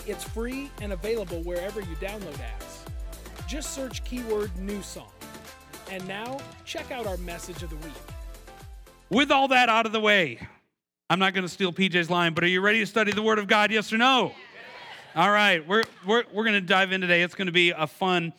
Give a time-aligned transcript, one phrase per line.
[0.07, 2.87] It's free and available wherever you download apps.
[3.47, 5.11] Just search keyword New Song.
[5.91, 7.95] And now, check out our message of the week.
[9.09, 10.39] With all that out of the way,
[11.09, 13.39] I'm not going to steal PJ's line, but are you ready to study the Word
[13.39, 13.73] of God?
[13.73, 14.27] Yes or no?
[14.27, 14.37] Yes.
[15.17, 17.23] All right, we're, we're, we're going to dive in today.
[17.23, 18.35] It's going to be a fun,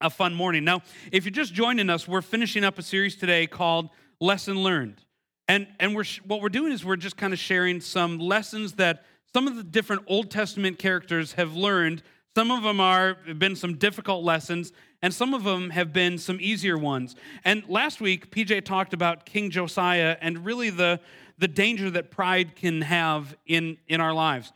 [0.00, 0.64] a fun morning.
[0.64, 5.00] Now, if you're just joining us, we're finishing up a series today called Lesson Learned.
[5.46, 9.04] And, and we're, what we're doing is we're just kind of sharing some lessons that
[9.32, 12.02] some of the different Old Testament characters have learned.
[12.36, 14.72] Some of them are have been some difficult lessons,
[15.04, 17.14] and some of them have been some easier ones.
[17.44, 20.98] And last week, PJ talked about King Josiah and really the,
[21.36, 24.50] the danger that pride can have in, in our lives.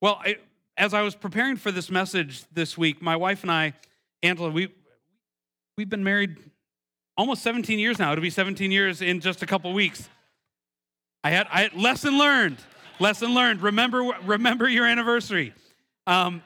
[0.00, 0.38] Well, I,
[0.76, 3.74] as I was preparing for this message this week, my wife and I,
[4.24, 4.74] Angela, we,
[5.78, 6.36] we've been married
[7.16, 8.10] almost 17 years now.
[8.10, 10.08] It'll be 17 years in just a couple weeks.
[11.22, 12.56] I had, I had lesson learned,
[12.98, 13.62] lesson learned.
[13.62, 15.54] Remember, remember your anniversary.
[16.08, 16.42] Um,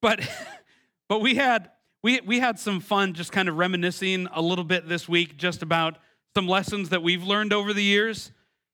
[0.00, 0.26] but,
[1.10, 1.72] but we had
[2.06, 5.60] we, we had some fun just kind of reminiscing a little bit this week just
[5.60, 5.98] about
[6.36, 8.30] some lessons that we've learned over the years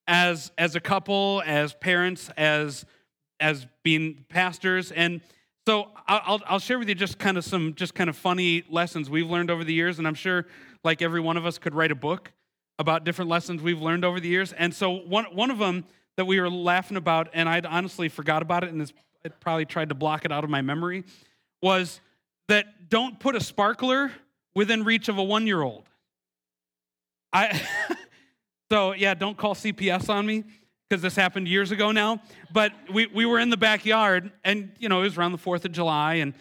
[0.07, 2.85] as, as a couple, as parents, as,
[3.41, 4.93] as being pastors.
[4.93, 5.23] And
[5.67, 9.09] so I'll, I'll share with you just kind of some just kind of funny lessons
[9.09, 9.99] we've learned over the years.
[9.99, 10.45] And I'm sure
[10.85, 12.33] like every one of us could write a book
[12.79, 14.53] about different lessons we've learned over the years.
[14.53, 15.87] And so one, one of them
[16.19, 18.93] that we were laughing about, and I'd honestly forgot about it and
[19.25, 21.05] it probably tried to block it out of my memory,
[21.63, 21.99] was–
[22.49, 24.13] that don't put a sparkler
[24.55, 25.89] within reach of a one year old.
[27.33, 27.61] I
[28.71, 30.45] so yeah, don't call CPS on me
[30.89, 32.21] because this happened years ago now.
[32.53, 35.65] But we, we were in the backyard and you know it was around the Fourth
[35.65, 36.35] of July and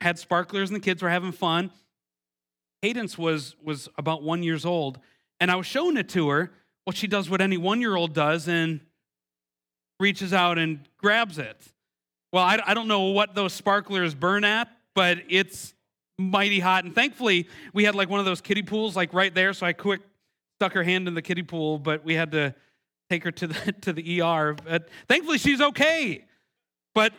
[0.00, 1.70] had sparklers and the kids were having fun.
[2.82, 4.98] Cadence was was about one years old,
[5.38, 6.52] and I was showing it to her.
[6.84, 8.80] Well, she does what any one year old does and
[10.00, 11.56] reaches out and grabs it.
[12.32, 15.74] Well, I, I don't know what those sparklers burn at, but it's
[16.18, 16.84] mighty hot.
[16.84, 19.72] And thankfully, we had like one of those kiddie pools like right there, so I
[19.72, 20.00] quick
[20.58, 22.54] stuck her hand in the kiddie pool, but we had to
[23.10, 24.54] take her to the to the ER.
[24.54, 26.24] But thankfully, she's okay.
[26.94, 27.12] But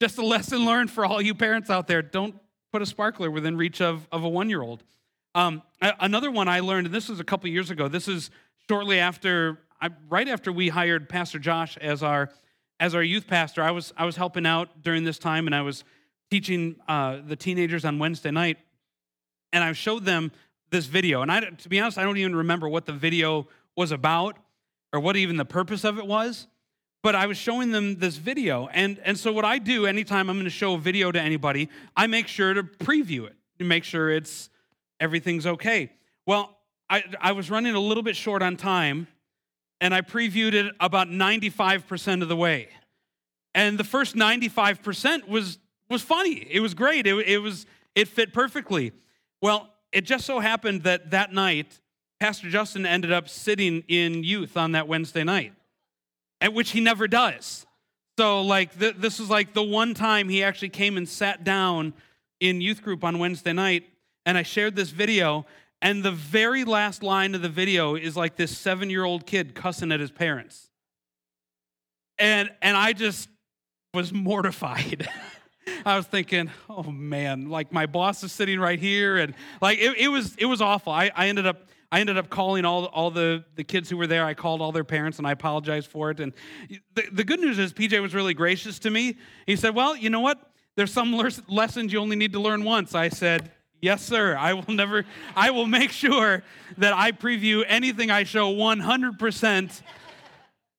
[0.00, 2.36] just a lesson learned for all you parents out there: don't
[2.72, 4.82] put a sparkler within reach of of a one year old.
[5.34, 7.86] Um, another one I learned, and this was a couple years ago.
[7.86, 8.30] This is
[8.68, 9.58] shortly after,
[10.08, 12.30] right after we hired Pastor Josh as our
[12.80, 13.62] as our youth pastor.
[13.62, 15.84] I was I was helping out during this time, and I was
[16.30, 18.58] teaching uh, the teenagers on Wednesday night,
[19.52, 20.32] and I showed them
[20.70, 21.22] this video.
[21.22, 24.36] And I, to be honest, I don't even remember what the video was about
[24.92, 26.46] or what even the purpose of it was.
[27.02, 28.68] But I was showing them this video.
[28.72, 31.68] And, and so, what I do anytime I'm going to show a video to anybody,
[31.96, 34.50] I make sure to preview it to make sure it's
[34.98, 35.92] everything's okay.
[36.26, 36.56] Well,
[36.90, 39.06] I, I was running a little bit short on time,
[39.80, 42.68] and I previewed it about 95% of the way.
[43.54, 45.58] And the first 95% was
[45.90, 46.46] was funny.
[46.50, 47.06] It was great.
[47.06, 48.92] It, it was it fit perfectly.
[49.40, 51.80] Well, it just so happened that that night,
[52.20, 55.52] Pastor Justin ended up sitting in youth on that Wednesday night,
[56.40, 57.66] at which he never does.
[58.18, 61.94] So, like, th- this was like the one time he actually came and sat down
[62.40, 63.84] in youth group on Wednesday night,
[64.26, 65.46] and I shared this video.
[65.80, 69.54] And the very last line of the video is like this seven year old kid
[69.54, 70.70] cussing at his parents.
[72.18, 73.28] And, and I just
[73.94, 75.08] was mortified.
[75.84, 79.96] I was thinking, oh man, like my boss is sitting right here, and like it,
[79.98, 80.92] it was it was awful.
[80.92, 84.06] I, I ended up I ended up calling all all the the kids who were
[84.06, 84.24] there.
[84.24, 86.20] I called all their parents, and I apologized for it.
[86.20, 86.32] And
[86.94, 89.16] the, the good news is PJ was really gracious to me.
[89.46, 90.38] He said, "Well, you know what?
[90.76, 91.12] There's some
[91.48, 93.52] lessons you only need to learn once." I said.
[93.80, 94.36] Yes, sir.
[94.36, 95.04] I will never,
[95.36, 96.42] I will make sure
[96.78, 99.82] that I preview anything I show 100%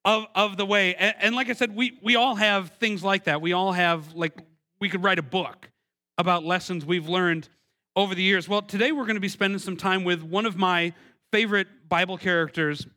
[0.06, 0.96] of, of the way.
[0.96, 3.42] And, and, like I said, we, we all have things like that.
[3.42, 4.34] We all have like
[4.80, 5.70] we could write a book
[6.18, 7.50] about lessons we've learned
[7.96, 8.48] over the years.
[8.48, 10.94] Well, today we're going to be spending some time with one of my
[11.31, 12.88] favorite Bible characters,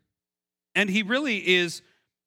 [0.74, 1.82] and he really is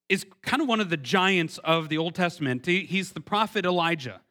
[0.07, 2.65] is kind of one of the giants of the Old Testament.
[2.65, 4.21] He, he's the prophet Elijah.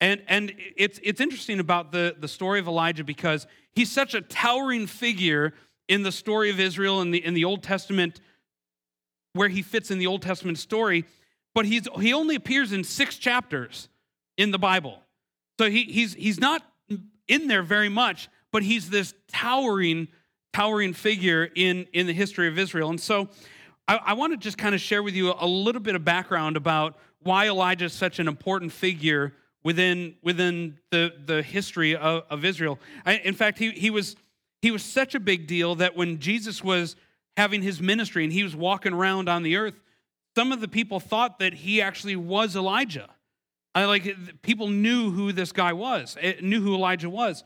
[0.00, 4.22] And, and it's, it's interesting about the, the story of Elijah because he's such a
[4.22, 5.52] towering figure
[5.88, 8.20] in the story of Israel in the, in the Old Testament,
[9.34, 11.04] where he fits in the Old Testament story,
[11.54, 13.88] but he's, he only appears in six chapters
[14.40, 15.02] in the Bible.
[15.58, 16.62] So he, he's, he's not
[17.28, 20.08] in there very much, but he's this towering
[20.52, 22.90] towering figure in, in the history of Israel.
[22.90, 23.28] And so
[23.86, 26.56] I, I want to just kind of share with you a little bit of background
[26.56, 32.44] about why Elijah is such an important figure within, within the, the history of, of
[32.44, 32.80] Israel.
[33.06, 34.16] I, in fact, he, he, was,
[34.60, 36.96] he was such a big deal that when Jesus was
[37.36, 39.74] having his ministry and he was walking around on the earth,
[40.34, 43.08] some of the people thought that he actually was Elijah.
[43.74, 47.44] I like people knew who this guy was, eh, knew who Elijah was.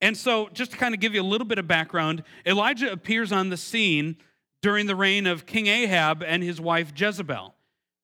[0.00, 3.32] And so, just to kind of give you a little bit of background, Elijah appears
[3.32, 4.16] on the scene
[4.62, 7.54] during the reign of King Ahab and his wife Jezebel.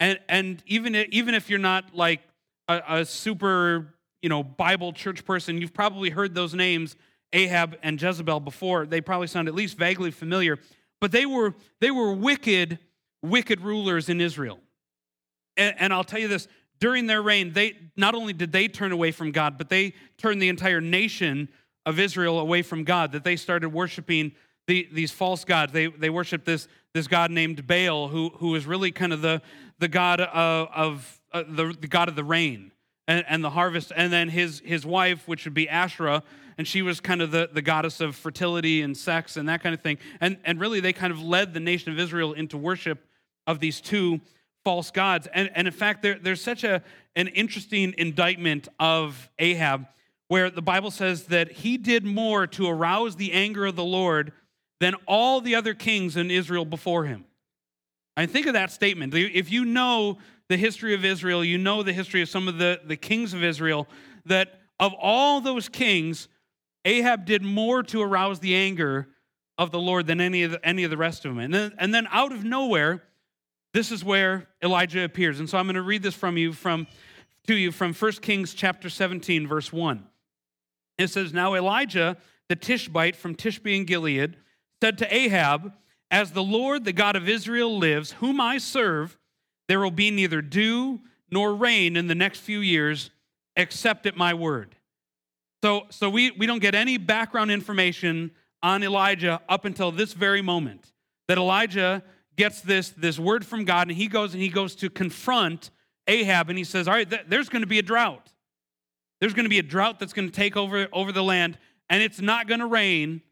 [0.01, 2.21] And, and even, even if you're not like
[2.69, 6.97] a, a super, you know, Bible church person, you've probably heard those names,
[7.33, 8.87] Ahab and Jezebel, before.
[8.87, 10.59] They probably sound at least vaguely familiar.
[11.01, 12.79] But they were, they were wicked,
[13.23, 14.61] wicked rulers in Israel.
[15.57, 16.49] And, and I'll tell you this
[16.83, 20.43] during their reign, they not only did they turn away from God, but they turned
[20.43, 21.49] the entire nation
[21.87, 24.33] of Israel away from God, that they started worshiping
[24.67, 25.73] the, these false gods.
[25.73, 29.41] They, they worshiped this, this god named Baal, who, who was really kind of the,
[29.79, 32.73] the god of, of uh, the, the god of the rain
[33.07, 33.93] and, and the harvest.
[33.95, 36.25] And then his, his wife, which would be Asherah,
[36.59, 39.73] and she was kind of the, the goddess of fertility and sex and that kind
[39.73, 39.99] of thing.
[40.21, 43.07] And, and really, they kind of led the nation of Israel into worship
[43.47, 44.21] of these two
[44.65, 45.29] false gods.
[45.33, 46.83] And, and in fact, there, there's such a,
[47.17, 49.87] an interesting indictment of Ahab
[50.29, 54.33] where the Bible says that he did more to arouse the anger of the Lord
[54.81, 57.25] than all the other kings in Israel before him.
[58.17, 59.15] I think of that statement.
[59.15, 60.19] If you know
[60.49, 63.43] the history of Israel, you know the history of some of the, the kings of
[63.43, 63.89] Israel,
[64.27, 66.29] that of all those kings,
[66.85, 69.09] Ahab did more to arouse the anger
[69.59, 71.39] of the Lord than any of the, any of the rest of them.
[71.39, 73.03] And then, and then out of nowhere,
[73.75, 75.41] this is where Elijah appears.
[75.41, 76.87] And so I'm going to read this from you from
[77.47, 80.05] to you from 1 Kings chapter 17 verse 1.
[80.99, 82.17] It says, "Now Elijah
[82.53, 84.37] the Tishbite from Tishbe in Gilead
[84.83, 85.73] said to Ahab,
[86.11, 89.17] As the Lord, the God of Israel, lives, whom I serve,
[89.69, 93.11] there will be neither dew nor rain in the next few years,
[93.57, 94.77] except at my word.
[95.63, 98.33] So, so we, we don't get any background information
[98.63, 100.93] on Elijah up until this very moment.
[101.29, 102.03] That Elijah
[102.37, 105.71] gets this, this word from God, and he goes and he goes to confront
[106.07, 108.33] Ahab, and he says, All right, th- there's going to be a drought.
[109.21, 111.59] There's going to be a drought that's going to take over, over the land,
[111.89, 113.23] and it's not going to rain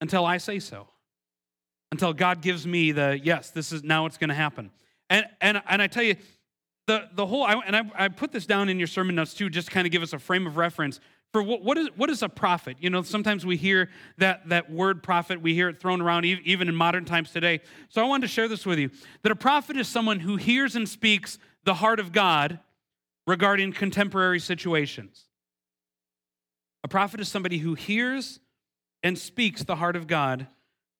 [0.00, 0.88] until I say so.
[1.92, 4.70] Until God gives me the yes, this is now it's going to happen.
[5.10, 6.16] And and and I tell you,
[6.86, 9.48] the the whole I, and I, I put this down in your sermon notes too,
[9.48, 11.00] just to kind of give us a frame of reference
[11.34, 12.76] for what, is what is a prophet.
[12.78, 16.68] You know, sometimes we hear that that word prophet, we hear it thrown around even
[16.68, 17.60] in modern times today.
[17.88, 18.92] So I wanted to share this with you
[19.24, 22.60] that a prophet is someone who hears and speaks the heart of God
[23.26, 25.24] regarding contemporary situations.
[26.84, 28.38] A prophet is somebody who hears
[29.02, 30.46] and speaks the heart of God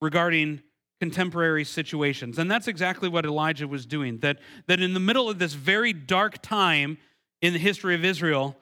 [0.01, 0.63] regarding
[0.99, 2.41] contemporary situations.
[2.41, 4.19] And that's exactly what Elijah was doing.
[4.19, 6.99] That, that in the middle of this very dark time
[7.41, 8.57] in the history of Israel,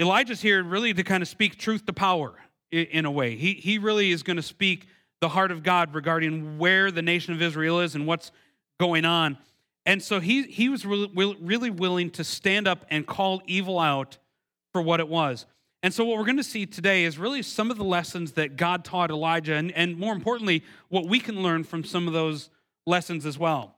[0.00, 2.34] Elijah's here really to kind of speak truth to power
[2.72, 3.36] in a way.
[3.36, 4.86] He, he really is going to speak
[5.20, 8.32] the heart of God regarding where the nation of Israel is and what's
[8.78, 9.36] going on.
[9.84, 14.18] And so he, he was really, really willing to stand up and call evil out
[14.72, 15.46] for what it was.
[15.82, 18.56] And so, what we're going to see today is really some of the lessons that
[18.56, 22.50] God taught Elijah, and, and more importantly, what we can learn from some of those
[22.86, 23.76] lessons as well.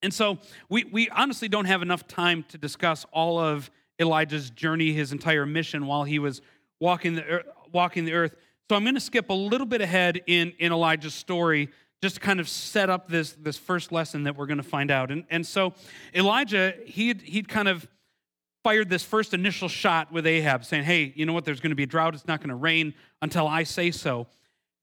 [0.00, 3.68] And so, we, we honestly don't have enough time to discuss all of
[4.00, 6.40] Elijah's journey, his entire mission while he was
[6.80, 8.36] walking the, earth, walking the earth.
[8.70, 11.70] So, I'm going to skip a little bit ahead in, in Elijah's story
[12.02, 14.90] just to kind of set up this, this first lesson that we're going to find
[14.90, 15.10] out.
[15.10, 15.74] And, and so,
[16.14, 17.88] Elijah, he'd, he'd kind of
[18.68, 21.44] fired this first initial shot with Ahab, saying, "Hey, you know what?
[21.44, 22.14] There's going to be a drought.
[22.14, 24.26] It's not going to rain until I say so."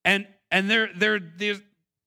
[0.04, 1.62] And and there there there's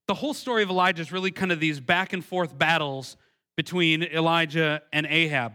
[0.07, 3.15] the whole story of Elijah is really kind of these back and forth battles
[3.55, 5.53] between Elijah and Ahab.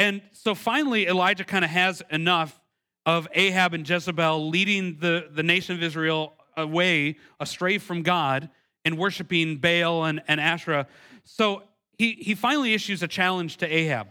[0.00, 2.58] And so finally, Elijah kind of has enough
[3.04, 8.48] of Ahab and Jezebel leading the, the nation of Israel away, astray from God,
[8.86, 10.86] and worshiping Baal and, and Asherah.
[11.24, 11.64] So
[11.98, 14.08] he, he finally issues a challenge to Ahab.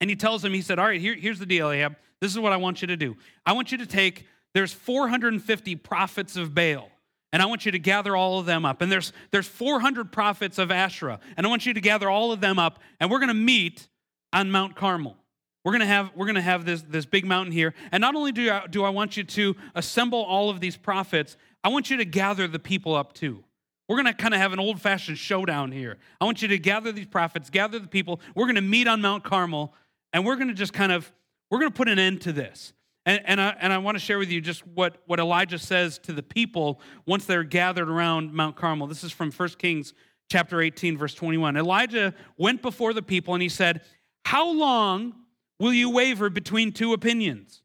[0.00, 1.96] And he tells him, he said, All right, here, here's the deal, Ahab.
[2.22, 3.14] This is what I want you to do.
[3.44, 6.90] I want you to take, there's 450 prophets of Baal.
[7.30, 8.80] And I want you to gather all of them up.
[8.80, 11.20] And there's, there's 400 prophets of Asherah.
[11.36, 12.78] And I want you to gather all of them up.
[13.00, 13.86] And we're going to meet
[14.34, 15.16] on Mount Carmel.
[15.64, 17.72] We're going to have, we're to have this, this big mountain here.
[17.90, 21.38] And not only do I, do I want you to assemble all of these prophets,
[21.62, 23.42] I want you to gather the people up too.
[23.88, 25.96] We're going to kind of have an old fashioned showdown here.
[26.20, 28.20] I want you to gather these prophets, gather the people.
[28.34, 29.72] We're going to meet on Mount Carmel
[30.12, 31.10] and we're going to just kind of
[31.50, 32.72] we're going to put an end to this
[33.06, 35.98] And, and I, and I want to share with you just what, what Elijah says
[36.00, 38.86] to the people once they're gathered around Mount Carmel.
[38.86, 39.94] This is from 1 Kings
[40.30, 41.56] chapter 18, verse 21.
[41.56, 43.82] Elijah went before the people and he said,
[44.24, 45.14] How long
[45.58, 47.62] will you waver between two opinions?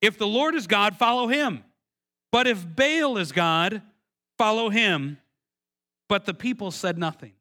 [0.00, 1.64] If the Lord is God, follow him.
[2.30, 3.82] But if Baal is God,
[4.36, 5.18] follow him.
[6.08, 7.32] But the people said nothing.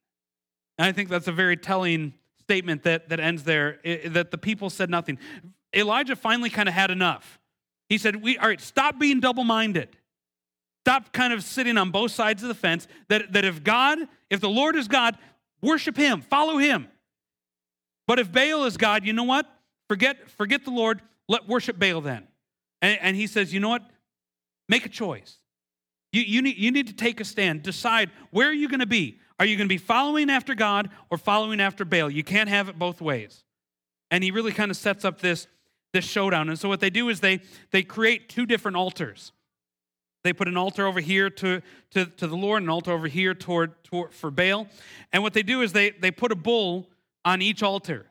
[0.78, 4.70] And I think that's a very telling statement that, that ends there, that the people
[4.70, 5.20] said nothing.
[5.76, 7.40] Elijah finally kind of had enough.
[7.90, 9.90] He said, we, All right, stop being double minded.
[10.86, 12.88] Stop kind of sitting on both sides of the fence.
[13.10, 14.00] That, that if God,
[14.30, 15.18] if the Lord is God,
[15.62, 16.88] worship him, follow him.
[18.08, 19.46] But if Baal is God, you know what?
[19.90, 22.28] Forget, forget the Lord, let worship Baal then.
[22.82, 23.84] And, and he says, You know what?
[24.70, 25.38] Make a choice.
[26.12, 27.64] You, you, need, you need to take a stand.
[27.64, 29.20] Decide where are you going to be?
[29.40, 32.10] Are you going to be following after God or following after Baal?
[32.10, 33.44] You can't have it both ways.
[34.10, 35.48] And he really kind of sets up this
[35.94, 36.50] this showdown.
[36.50, 39.32] And so what they do is they they create two different altars.
[40.24, 41.62] They put an altar over here to,
[41.92, 44.68] to, to the Lord, an altar over here toward, toward for Baal.
[45.14, 46.90] And what they do is they, they put a bull
[47.26, 48.08] on each altar.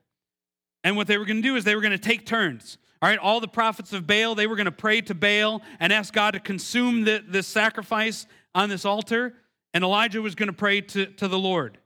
[0.84, 2.78] And what they were going to do is they were going to take turns.
[3.02, 5.92] All right, all the prophets of Baal, they were going to pray to Baal and
[5.92, 9.34] ask God to consume the, this sacrifice on this altar.
[9.74, 11.78] And Elijah was going to pray to, to the Lord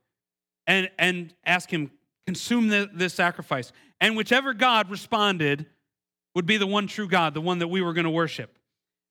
[0.66, 1.90] and, and ask him,
[2.26, 3.72] consume the, this sacrifice.
[4.00, 5.66] And whichever God responded,
[6.34, 8.56] would be the one true God, the one that we were going to worship.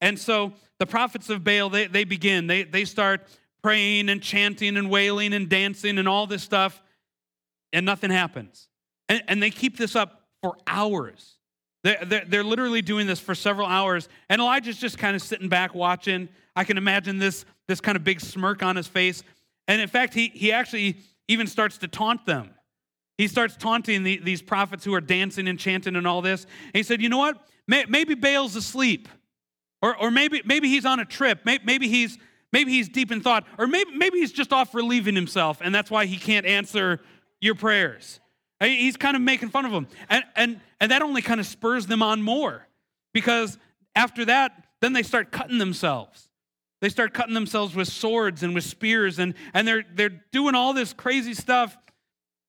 [0.01, 3.27] And so the prophets of Baal, they, they begin, they, they start
[3.61, 6.81] praying and chanting and wailing and dancing and all this stuff,
[7.73, 8.67] and nothing happens.
[9.07, 11.37] And, and they keep this up for hours.
[11.83, 14.09] They're, they're, they're literally doing this for several hours.
[14.29, 16.29] And Elijah's just kind of sitting back watching.
[16.55, 19.23] I can imagine this, this kind of big smirk on his face.
[19.67, 20.97] And in fact, he, he actually
[21.27, 22.51] even starts to taunt them.
[23.17, 26.45] He starts taunting the, these prophets who are dancing and chanting and all this.
[26.45, 27.37] And he said, You know what?
[27.67, 29.07] maybe Baal's asleep.
[29.81, 31.41] Or, or maybe, maybe he's on a trip.
[31.45, 32.17] Maybe, he's,
[32.51, 33.45] maybe he's deep in thought.
[33.57, 36.99] Or maybe, maybe he's just off relieving himself, and that's why he can't answer
[37.41, 38.19] your prayers.
[38.61, 39.87] He's kind of making fun of them.
[40.09, 42.67] And, and, and that only kind of spurs them on more
[43.13, 43.57] because
[43.95, 46.29] after that, then they start cutting themselves.
[46.81, 50.73] They start cutting themselves with swords and with spears, and, and they're, they're doing all
[50.73, 51.77] this crazy stuff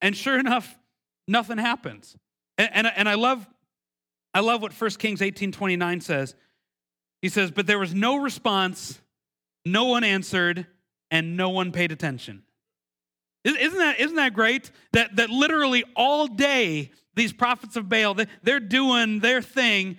[0.01, 0.79] and sure enough,
[1.29, 2.17] nothing happens.
[2.59, 3.47] And, and, and I love
[4.33, 6.35] I love what 1 Kings 18 29 says.
[7.21, 9.01] He says, But there was no response,
[9.65, 10.67] no one answered,
[11.11, 12.45] and no one paid attention.
[13.45, 14.71] Isn't that, isn't that great?
[14.93, 19.99] That, that literally all day, these prophets of Baal, they're doing their thing,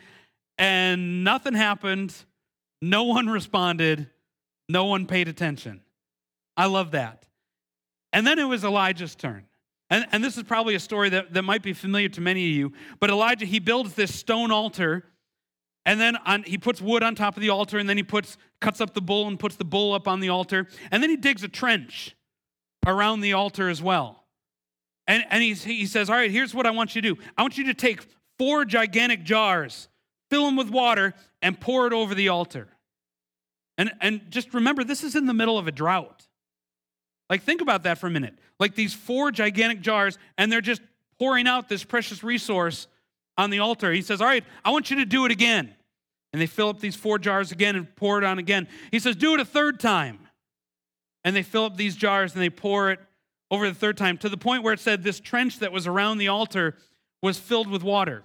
[0.58, 2.16] and nothing happened.
[2.82, 4.10] No one responded.
[4.70, 5.82] No one paid attention.
[6.56, 7.28] I love that.
[8.14, 9.46] And then it was Elijah's turn.
[9.90, 12.56] And, and this is probably a story that, that might be familiar to many of
[12.56, 12.72] you.
[13.00, 15.04] But Elijah, he builds this stone altar,
[15.86, 18.38] and then on, he puts wood on top of the altar, and then he puts,
[18.62, 20.68] cuts up the bull and puts the bull up on the altar.
[20.92, 22.16] And then he digs a trench
[22.86, 24.24] around the altar as well.
[25.08, 27.42] And, and he, he says, All right, here's what I want you to do I
[27.42, 28.02] want you to take
[28.38, 29.88] four gigantic jars,
[30.30, 32.68] fill them with water, and pour it over the altar.
[33.78, 36.28] And, and just remember, this is in the middle of a drought.
[37.30, 38.38] Like, think about that for a minute.
[38.60, 40.82] Like these four gigantic jars, and they're just
[41.18, 42.88] pouring out this precious resource
[43.38, 43.92] on the altar.
[43.92, 45.74] He says, All right, I want you to do it again.
[46.34, 48.68] And they fill up these four jars again and pour it on again.
[48.92, 50.20] He says, Do it a third time.
[51.24, 53.00] And they fill up these jars and they pour it
[53.50, 56.18] over the third time to the point where it said this trench that was around
[56.18, 56.78] the altar
[57.22, 58.24] was filled with water.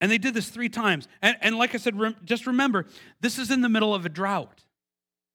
[0.00, 1.08] And they did this three times.
[1.22, 2.86] And, and like I said, just remember,
[3.20, 4.64] this is in the middle of a drought.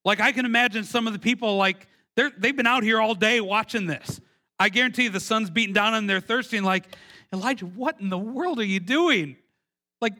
[0.05, 3.15] Like I can imagine some of the people, like, they're, they've been out here all
[3.15, 4.19] day watching this.
[4.59, 6.85] I guarantee you the sun's beating down and they're thirsty and like,
[7.33, 9.37] Elijah, what in the world are you doing?
[10.01, 10.13] Like,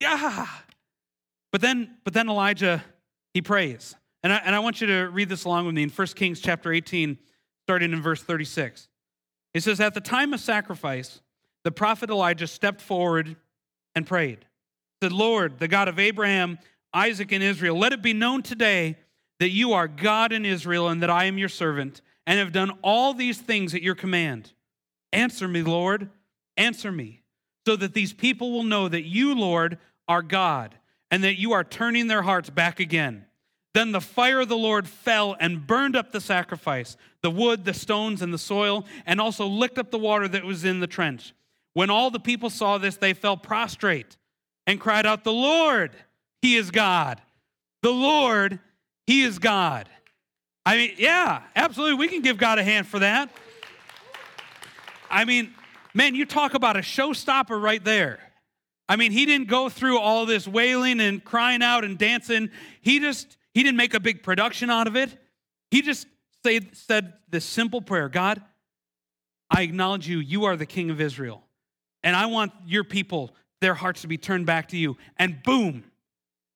[0.00, 0.46] yeah.
[1.52, 2.82] But then, but then Elijah,
[3.34, 3.94] he prays.
[4.22, 6.40] And I, and I want you to read this along with me in 1 Kings
[6.40, 7.18] chapter 18,
[7.64, 8.88] starting in verse 36.
[9.54, 11.20] It says, At the time of sacrifice,
[11.64, 13.36] the prophet Elijah stepped forward
[13.94, 14.44] and prayed.
[15.02, 16.58] Said, Lord, the God of Abraham,
[16.92, 18.96] Isaac, and Israel, let it be known today
[19.38, 22.78] that you are God in Israel and that I am your servant and have done
[22.82, 24.52] all these things at your command.
[25.12, 26.10] Answer me, Lord,
[26.56, 27.22] answer me,
[27.66, 30.76] so that these people will know that you, Lord, are God
[31.10, 33.24] and that you are turning their hearts back again.
[33.72, 37.74] Then the fire of the Lord fell and burned up the sacrifice, the wood, the
[37.74, 41.34] stones, and the soil, and also licked up the water that was in the trench.
[41.72, 44.16] When all the people saw this, they fell prostrate
[44.66, 45.92] and cried out, The Lord,
[46.42, 47.20] He is God.
[47.82, 48.58] The Lord
[49.10, 49.88] he is God.
[50.64, 51.96] I mean, yeah, absolutely.
[51.96, 53.28] We can give God a hand for that.
[55.10, 55.52] I mean,
[55.94, 58.20] man, you talk about a showstopper right there.
[58.88, 62.50] I mean, he didn't go through all this wailing and crying out and dancing.
[62.82, 65.10] He just, he didn't make a big production out of it.
[65.70, 66.06] He just
[66.44, 68.42] say, said this simple prayer God,
[69.50, 70.18] I acknowledge you.
[70.18, 71.44] You are the king of Israel.
[72.02, 74.96] And I want your people, their hearts to be turned back to you.
[75.18, 75.84] And boom,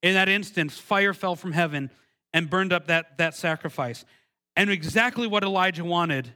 [0.03, 1.91] in that instance, fire fell from heaven
[2.33, 4.05] and burned up that, that sacrifice.
[4.57, 6.33] And exactly what Elijah wanted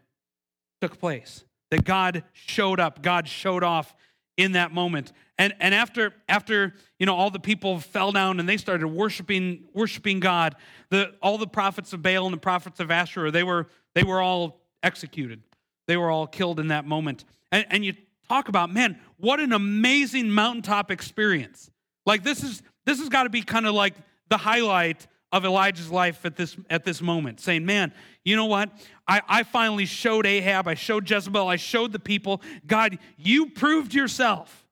[0.81, 1.45] took place.
[1.71, 3.95] That God showed up, God showed off
[4.39, 5.13] in that moment.
[5.37, 9.65] And, and after, after you know all the people fell down and they started worshiping,
[9.75, 10.55] worshiping God,
[10.89, 14.23] the, all the prophets of Baal and the prophets of Asherah, they were, they were
[14.23, 15.43] all executed.
[15.87, 17.25] They were all killed in that moment.
[17.53, 17.95] And, and you
[18.29, 21.71] talk about, man, what an amazing mountaintop experience.
[22.07, 23.95] Like this is this has got to be kind of like
[24.31, 27.93] the highlight of Elijah's life at this at this moment, saying, Man,
[28.25, 28.71] you know what?
[29.07, 33.95] I, I finally showed Ahab, I showed Jezebel, I showed the people, God, you proved
[33.95, 34.67] yourself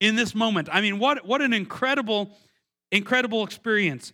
[0.00, 0.68] in this moment.
[0.72, 2.30] I mean, what, what an incredible,
[2.90, 4.12] incredible experience.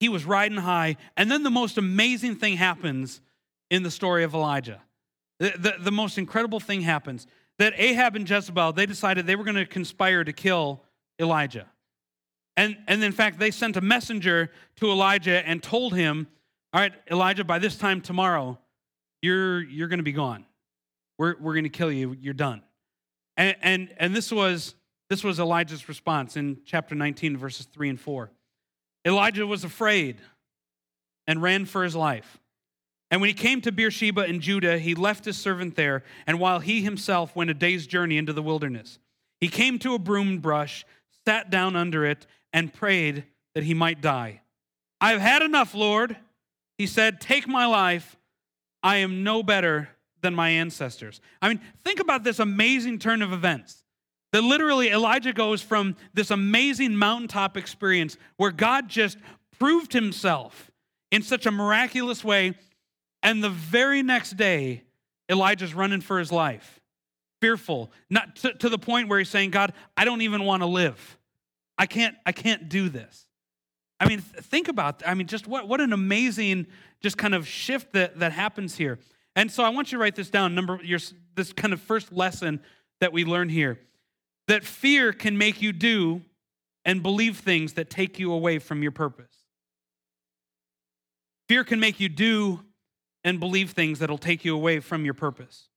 [0.00, 3.20] He was riding high, and then the most amazing thing happens
[3.70, 4.80] in the story of Elijah.
[5.40, 7.26] The, the, the most incredible thing happens
[7.58, 10.82] that Ahab and Jezebel, they decided they were going to conspire to kill
[11.20, 11.66] Elijah.
[12.58, 16.26] And, and in fact, they sent a messenger to Elijah and told him,
[16.72, 18.58] All right, Elijah, by this time tomorrow,
[19.22, 20.44] you're, you're going to be gone.
[21.18, 22.16] We're, we're going to kill you.
[22.20, 22.62] You're done.
[23.36, 24.74] And, and, and this, was,
[25.08, 28.28] this was Elijah's response in chapter 19, verses 3 and 4.
[29.06, 30.20] Elijah was afraid
[31.28, 32.40] and ran for his life.
[33.12, 36.58] And when he came to Beersheba in Judah, he left his servant there, and while
[36.58, 38.98] he himself went a day's journey into the wilderness,
[39.40, 40.84] he came to a broom brush,
[41.24, 43.24] sat down under it, and prayed
[43.54, 44.42] that he might die.
[45.00, 46.16] I have had enough, Lord.
[46.76, 48.16] He said, Take my life.
[48.82, 49.90] I am no better
[50.20, 51.20] than my ancestors.
[51.42, 53.82] I mean, think about this amazing turn of events.
[54.32, 59.16] That literally Elijah goes from this amazing mountaintop experience where God just
[59.58, 60.70] proved himself
[61.10, 62.54] in such a miraculous way
[63.22, 64.84] and the very next day,
[65.28, 66.80] Elijah's running for his life,
[67.40, 70.66] fearful, not to, to the point where he's saying, God, I don't even want to
[70.66, 71.17] live.
[71.78, 73.26] I can't, I can't do this.
[74.00, 76.66] I mean, think about, I mean, just what, what an amazing,
[77.00, 78.98] just kind of shift that, that happens here.
[79.34, 81.00] And so I want you to write this down, number, your,
[81.34, 82.60] this kind of first lesson
[83.00, 83.78] that we learn here
[84.48, 86.22] that fear can make you do
[86.84, 89.44] and believe things that take you away from your purpose.
[91.48, 92.60] Fear can make you do
[93.24, 95.68] and believe things that'll take you away from your purpose.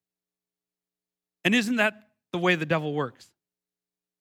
[1.44, 1.94] And isn't that
[2.32, 3.31] the way the devil works?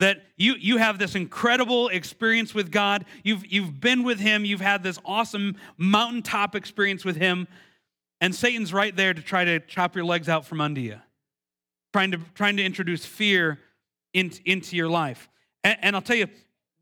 [0.00, 3.04] That you, you have this incredible experience with God.
[3.22, 4.44] You've, you've been with Him.
[4.44, 7.46] You've had this awesome mountaintop experience with Him.
[8.20, 10.96] And Satan's right there to try to chop your legs out from under you,
[11.92, 13.60] trying to, trying to introduce fear
[14.12, 15.28] into, into your life.
[15.62, 16.26] And, and I'll tell you,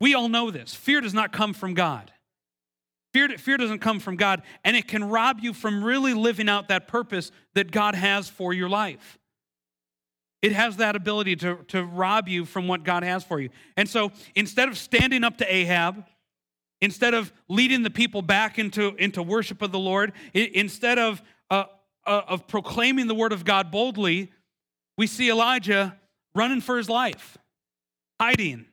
[0.01, 2.11] we all know this fear does not come from God.
[3.13, 6.69] Fear, fear doesn't come from God, and it can rob you from really living out
[6.69, 9.18] that purpose that God has for your life.
[10.41, 13.49] It has that ability to, to rob you from what God has for you.
[13.75, 16.05] And so instead of standing up to Ahab,
[16.81, 21.65] instead of leading the people back into, into worship of the Lord, instead of, uh,
[22.05, 24.31] uh, of proclaiming the word of God boldly,
[24.97, 25.97] we see Elijah
[26.33, 27.37] running for his life,
[28.19, 28.65] hiding,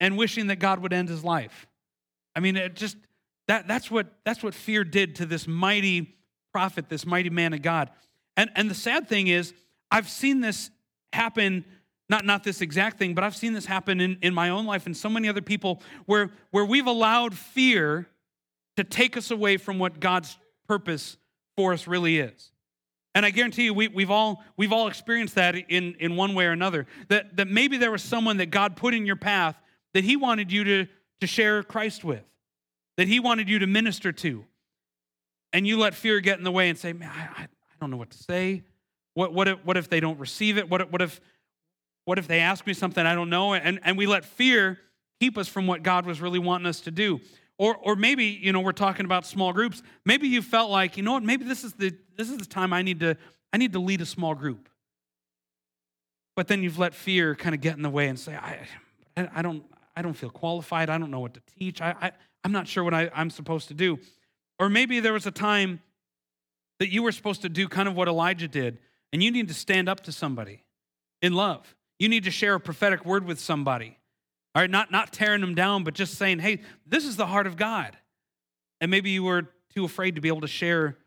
[0.00, 1.66] and wishing that God would end his life.
[2.34, 2.96] I mean, it just
[3.48, 6.16] that, that's, what, that's what fear did to this mighty
[6.52, 7.90] prophet, this mighty man of God.
[8.36, 9.52] And, and the sad thing is,
[9.92, 10.70] I've seen this
[11.12, 11.64] happen,
[12.08, 14.86] not, not this exact thing, but I've seen this happen in, in my own life
[14.86, 18.08] and so many other people where, where we've allowed fear
[18.76, 21.18] to take us away from what God's purpose
[21.56, 22.50] for us really is.
[23.14, 26.46] And I guarantee you, we, we've, all, we've all experienced that in, in one way
[26.46, 26.86] or another.
[27.08, 29.54] That, that maybe there was someone that God put in your path
[29.92, 30.86] that He wanted you to,
[31.20, 32.24] to share Christ with
[32.96, 34.44] that He wanted you to minister to.
[35.52, 37.46] And you let fear get in the way and say, man, I, I
[37.80, 38.62] don't know what to say.
[39.14, 40.68] What, what, if, what if they don't receive it?
[40.68, 41.20] What, what, if,
[42.04, 43.54] what if they ask me something I don't know?
[43.54, 44.78] And, and we let fear
[45.20, 47.20] keep us from what God was really wanting us to do.
[47.58, 49.82] Or, or maybe, you know, we're talking about small groups.
[50.04, 52.72] Maybe you felt like, you know what, maybe this is the, this is the time
[52.72, 53.16] I need, to,
[53.52, 54.68] I need to lead a small group.
[56.34, 58.66] But then you've let fear kind of get in the way and say, I,
[59.16, 60.88] I, don't, I don't feel qualified.
[60.88, 61.80] I don't know what to teach.
[61.80, 63.98] I, I, I'm not sure what I, I'm supposed to do.
[64.58, 65.80] Or maybe there was a time
[66.78, 68.78] that you were supposed to do kind of what Elijah did,
[69.12, 70.64] and you need to stand up to somebody
[71.20, 71.74] in love.
[71.98, 73.98] You need to share a prophetic word with somebody.
[74.54, 77.46] All right, not, not tearing them down, but just saying, hey, this is the heart
[77.46, 77.96] of God.
[78.80, 80.98] And maybe you were too afraid to be able to share,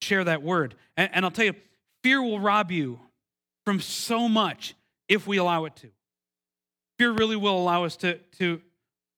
[0.00, 0.74] share that word.
[0.96, 1.54] And, and I'll tell you,
[2.02, 3.00] fear will rob you
[3.64, 4.74] from so much
[5.08, 5.88] if we allow it to.
[6.98, 8.60] Fear really will allow us to, to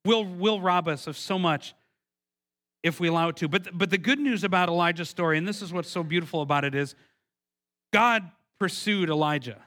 [0.05, 1.74] will, will rob us of so much
[2.83, 3.48] if we allow it to.
[3.48, 6.64] But, but the good news about Elijah's story, and this is what's so beautiful about
[6.64, 6.94] it, is
[7.94, 8.28] God
[8.59, 9.62] pursued Elijah.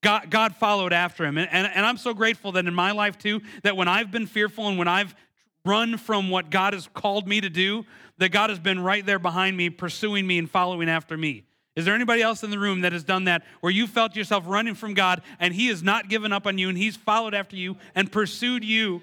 [0.00, 1.36] God, God followed after him.
[1.36, 4.28] And, and, and I'm so grateful that in my life, too, that when I've been
[4.28, 5.16] fearful and when I've
[5.64, 7.84] run from what God has called me to do,
[8.18, 11.42] that God has been right there behind me, pursuing me and following after me.
[11.74, 14.44] Is there anybody else in the room that has done that where you felt yourself
[14.46, 17.56] running from God and He has not given up on you and He's followed after
[17.56, 19.02] you and pursued you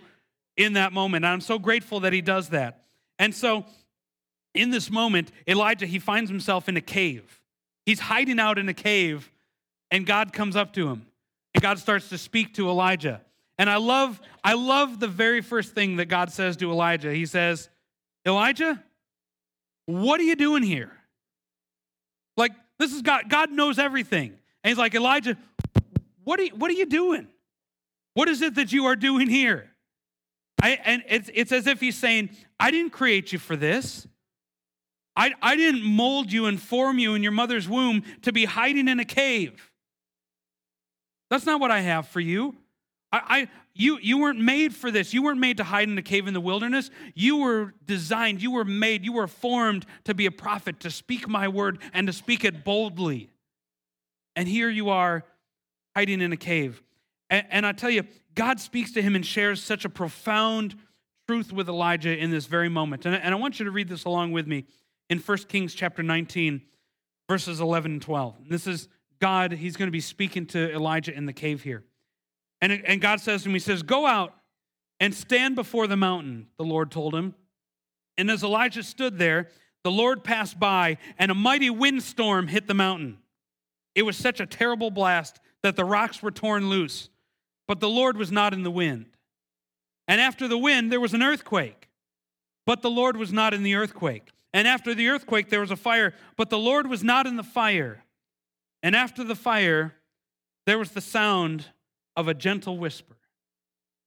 [0.56, 1.26] in that moment?
[1.26, 2.86] And I'm so grateful that He does that.
[3.20, 3.66] And so
[4.56, 7.42] in this moment, Elijah, he finds himself in a cave.
[7.86, 9.30] He's hiding out in a cave,
[9.92, 11.06] and God comes up to him.
[11.54, 13.22] And God starts to speak to Elijah.
[13.58, 17.14] And I love, I love the very first thing that God says to Elijah.
[17.14, 17.70] He says,
[18.26, 18.82] Elijah,
[19.86, 20.92] what are you doing here?
[22.36, 23.30] Like, this is God.
[23.30, 24.32] God knows everything.
[24.64, 25.38] And he's like, Elijah,
[26.24, 27.28] what are you, what are you doing?
[28.16, 29.70] What is it that you are doing here?
[30.62, 34.08] I, and it's, it's as if he's saying, I didn't create you for this.
[35.16, 38.88] I, I didn't mold you and form you in your mother's womb to be hiding
[38.88, 39.72] in a cave.
[41.30, 42.56] That's not what I have for you.
[43.12, 45.14] I, I, you, you weren't made for this.
[45.14, 46.90] You weren't made to hide in a cave in the wilderness.
[47.14, 51.28] You were designed, you were made, you were formed to be a prophet, to speak
[51.28, 53.30] my word and to speak it boldly.
[54.36, 55.24] And here you are
[55.96, 56.82] hiding in a cave.
[57.30, 58.04] And, and I tell you,
[58.36, 60.76] God speaks to him and shares such a profound
[61.28, 63.06] truth with Elijah in this very moment.
[63.06, 64.66] And, and I want you to read this along with me
[65.10, 66.62] in 1 Kings chapter 19,
[67.30, 68.36] verses 11 and 12.
[68.44, 68.88] And this is
[69.20, 71.84] God, he's going to be speaking to Elijah in the cave here.
[72.62, 74.34] And, and God says to him, He says, Go out
[75.00, 77.36] and stand before the mountain, the Lord told him.
[78.18, 79.50] And as Elijah stood there,
[79.84, 83.18] the Lord passed by, and a mighty windstorm hit the mountain.
[83.96, 87.10] It was such a terrible blast that the rocks were torn loose,
[87.68, 89.08] but the Lord was not in the wind.
[90.08, 91.90] And after the wind, there was an earthquake,
[92.66, 94.30] but the Lord was not in the earthquake.
[94.54, 97.44] And after the earthquake, there was a fire, but the Lord was not in the
[97.44, 98.04] fire.
[98.84, 99.96] And after the fire,
[100.66, 101.66] there was the sound
[102.16, 103.18] of a gentle whisper.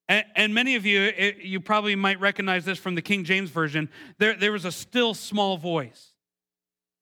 [0.08, 3.50] And, and many of you, it, you probably might recognize this from the King James
[3.50, 3.88] Version.
[4.18, 6.12] There, there was a still small voice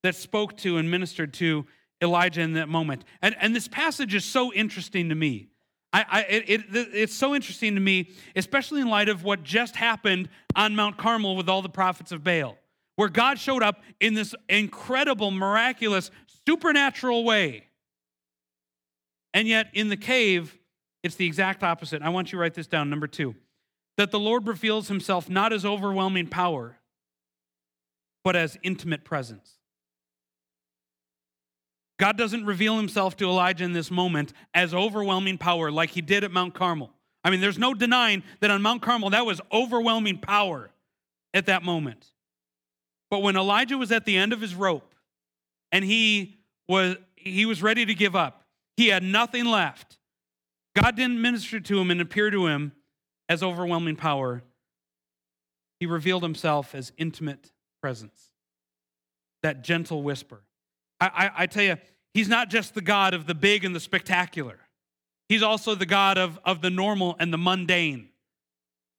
[0.03, 1.67] that spoke to and ministered to
[2.03, 3.05] Elijah in that moment.
[3.21, 5.49] And, and this passage is so interesting to me.
[5.93, 9.77] I, I, it, it, it's so interesting to me, especially in light of what just
[9.77, 12.57] happened on Mount Carmel with all the prophets of Baal
[12.97, 16.11] where God showed up in this incredible, miraculous,
[16.47, 17.65] supernatural way.
[19.33, 20.57] And yet in the cave,
[21.03, 22.03] it's the exact opposite.
[22.03, 22.89] I want you to write this down.
[22.89, 23.35] Number two,
[23.97, 26.79] that the Lord reveals himself not as overwhelming power,
[28.23, 29.59] but as intimate presence.
[31.99, 36.25] God doesn't reveal himself to Elijah in this moment as overwhelming power like he did
[36.25, 36.91] at Mount Carmel.
[37.23, 40.71] I mean, there's no denying that on Mount Carmel, that was overwhelming power
[41.33, 42.07] at that moment.
[43.15, 44.93] But when Elijah was at the end of his rope
[45.71, 48.43] and he was he was ready to give up,
[48.77, 49.99] he had nothing left.
[50.75, 52.73] God didn't minister to him and appear to him
[53.29, 54.43] as overwhelming power.
[55.79, 58.33] He revealed himself as intimate presence,
[59.45, 60.43] that gentle whisper.
[61.01, 61.77] I, I, I, tell you,
[62.15, 64.59] he's not just the God of the big and the spectacular,
[65.29, 68.09] he's also the God of, of the normal and the mundane.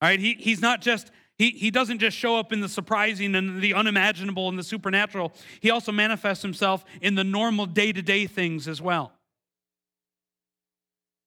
[0.01, 3.35] All right, he, he's not just he, he doesn't just show up in the surprising
[3.35, 8.01] and the unimaginable and the supernatural, he also manifests himself in the normal day to
[8.01, 9.11] day things as well.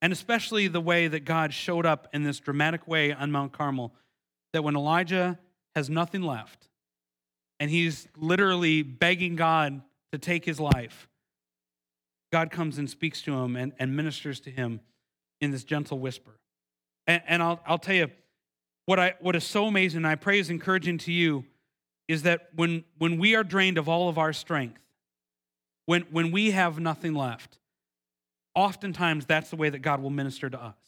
[0.01, 3.92] And especially the way that God showed up in this dramatic way on Mount Carmel,
[4.53, 5.38] that when Elijah
[5.75, 6.68] has nothing left
[7.61, 11.09] and he's literally begging God to take his life,
[12.33, 14.81] God comes and speaks to him and, and ministers to him
[15.40, 16.38] in this gentle whisper.
[17.07, 18.11] And, and I'll, I'll tell you,
[18.88, 21.44] what, I, what is so amazing, and I pray is encouraging to you,
[22.09, 24.81] is that when, when we are drained of all of our strength,
[25.85, 27.59] when, when we have nothing left,
[28.55, 30.79] oftentimes that's the way that God will minister to us.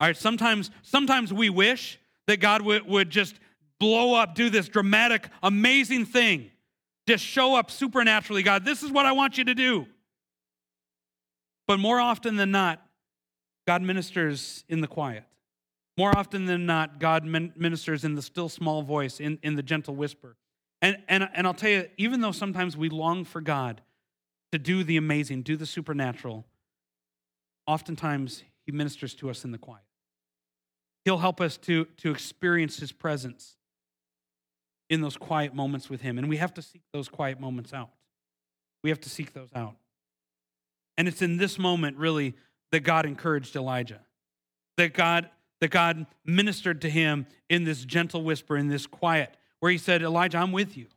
[0.00, 3.38] All right, sometimes, sometimes we wish that God would, would just
[3.78, 6.52] blow up, do this dramatic, amazing thing,
[7.06, 8.42] just show up supernaturally.
[8.42, 9.84] God, this is what I want you to do.
[11.66, 12.80] But more often than not,
[13.66, 15.24] God ministers in the quiet.
[15.96, 19.94] More often than not, God ministers in the still small voice, in, in the gentle
[19.94, 20.36] whisper.
[20.82, 23.80] And, and, and I'll tell you, even though sometimes we long for God
[24.52, 26.44] to do the amazing, do the supernatural,
[27.66, 29.84] oftentimes He ministers to us in the quiet.
[31.04, 33.56] He'll help us to, to experience His presence
[34.90, 36.18] in those quiet moments with Him.
[36.18, 37.90] And we have to seek those quiet moments out.
[38.82, 39.76] We have to seek those out.
[40.98, 42.34] And it's in this moment, really,
[42.72, 44.00] that God encouraged Elijah.
[44.76, 45.28] that God
[45.64, 50.02] that God ministered to him in this gentle whisper, in this quiet, where he said,
[50.02, 50.88] Elijah, I'm with you.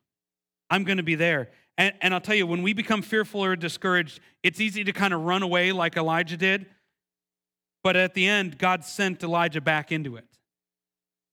[0.70, 1.52] I'm going to be there.
[1.78, 5.14] And, and I'll tell you, when we become fearful or discouraged, it's easy to kind
[5.14, 6.66] of run away like Elijah did.
[7.82, 10.26] But at the end, God sent Elijah back into it.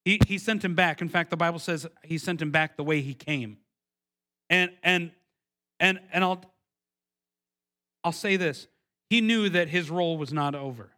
[0.04, 1.02] He, he sent him back.
[1.02, 3.56] In fact, the Bible says he sent him back the way he came.
[4.48, 5.10] And and
[5.80, 6.44] and and I'll
[8.04, 8.68] I'll say this.
[9.10, 10.93] He knew that his role was not over.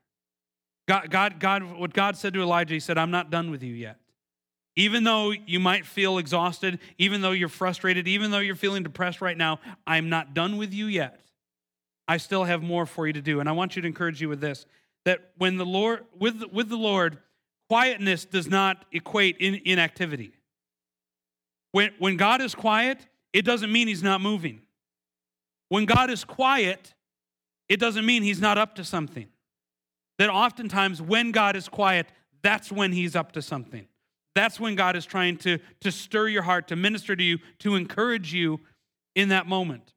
[0.87, 3.75] God, God, God, what God said to Elijah, he said, I'm not done with you
[3.75, 3.99] yet.
[4.77, 9.20] Even though you might feel exhausted, even though you're frustrated, even though you're feeling depressed
[9.20, 11.20] right now, I'm not done with you yet.
[12.07, 13.40] I still have more for you to do.
[13.40, 14.66] And I want you to encourage you with this
[15.05, 17.18] that when the Lord, with, with the Lord,
[17.68, 20.33] quietness does not equate in inactivity.
[21.72, 24.62] When, when God is quiet, it doesn't mean he's not moving.
[25.68, 26.94] When God is quiet,
[27.68, 29.29] it doesn't mean he's not up to something
[30.18, 32.07] that oftentimes when God is quiet,
[32.42, 33.87] that's when he's up to something.
[34.35, 37.74] That's when God is trying to, to stir your heart, to minister to you, to
[37.74, 38.61] encourage you
[39.14, 39.94] in that moment.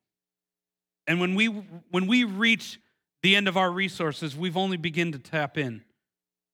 [1.08, 1.48] And when we
[1.90, 2.80] when we reach
[3.24, 5.84] the end of our resources, we've only begun to tap in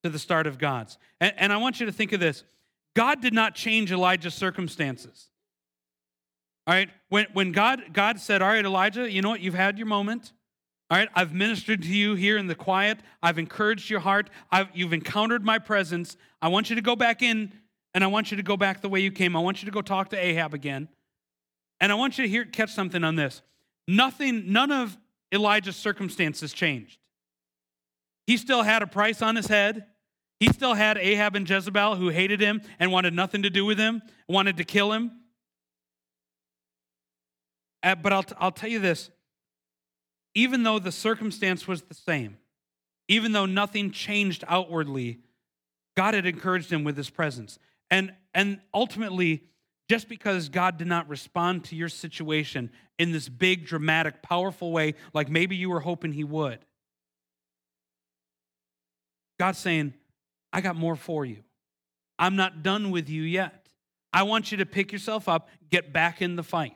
[0.04, 0.98] to the start of God's.
[1.20, 2.44] And, and I want you to think of this.
[2.96, 5.30] God did not change Elijah's circumstances.
[6.66, 6.90] All right.
[7.10, 9.42] When, when God, God said, All right, Elijah, you know what?
[9.42, 10.32] You've had your moment.
[10.90, 13.00] All right, I've ministered to you here in the quiet.
[13.24, 14.30] I've encouraged your heart.
[14.52, 16.16] I've, you've encountered my presence.
[16.42, 17.54] I want you to go back in
[17.96, 19.36] and I want you to go back the way you came.
[19.36, 20.90] I want you to go talk to Ahab again.
[21.80, 23.42] And I want you to hear catch something on this.
[23.88, 24.96] Nothing, none of
[25.34, 27.00] Elijah's circumstances changed.
[28.28, 29.86] He still had a price on his head.
[30.40, 33.80] He still had Ahab and Jezebel who hated him and wanted nothing to do with
[33.80, 35.12] him, wanted to kill him.
[37.82, 39.10] Uh, but I'll, I'll tell you this
[40.36, 42.38] even though the circumstance was the same,
[43.08, 45.20] even though nothing changed outwardly,
[45.96, 47.58] God had encouraged him with his presence.
[47.90, 49.44] And, and ultimately,
[49.90, 54.96] just because God did not respond to your situation in this big, dramatic, powerful way,
[55.14, 56.60] like maybe you were hoping he would,
[59.40, 59.94] God's saying,
[60.52, 61.44] I got more for you.
[62.18, 63.68] I'm not done with you yet.
[64.14, 66.72] I want you to pick yourself up, get back in the fight.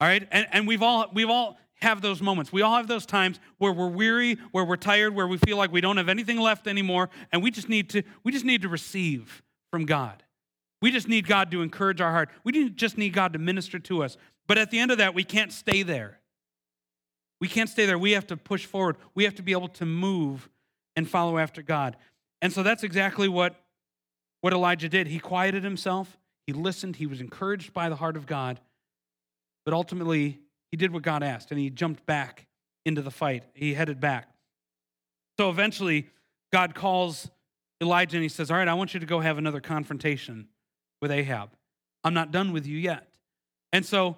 [0.00, 0.26] All right?
[0.30, 2.52] And, and we've all we've all have those moments.
[2.52, 5.72] We all have those times where we're weary, where we're tired, where we feel like
[5.72, 8.68] we don't have anything left anymore, and we just need to we just need to
[8.68, 10.22] receive from God.
[10.82, 12.30] We just need God to encourage our heart.
[12.44, 14.16] We just need God to minister to us.
[14.46, 16.20] But at the end of that, we can't stay there.
[17.40, 17.98] We can't stay there.
[17.98, 18.96] We have to push forward.
[19.14, 20.48] We have to be able to move
[20.96, 21.96] and follow after God.
[22.42, 23.54] And so that's exactly what,
[24.40, 25.06] what Elijah did.
[25.06, 28.60] He quieted himself, he listened, he was encouraged by the heart of God,
[29.64, 32.46] but ultimately he did what God asked and he jumped back
[32.84, 33.44] into the fight.
[33.54, 34.28] He headed back.
[35.38, 36.08] So eventually,
[36.52, 37.30] God calls
[37.80, 40.48] Elijah and he says, All right, I want you to go have another confrontation
[41.00, 41.50] with Ahab.
[42.04, 43.08] I'm not done with you yet.
[43.72, 44.16] And so,